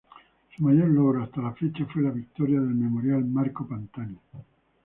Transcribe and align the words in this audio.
Su 0.57 0.63
mayor 0.63 0.87
logro 0.87 1.21
hasta 1.21 1.43
la 1.43 1.53
fecha 1.53 1.85
fue 1.85 2.01
la 2.01 2.09
victoria 2.09 2.59
del 2.59 2.73
Memorial 2.73 3.23
Marco 3.23 3.67
Pantani. 3.67 4.17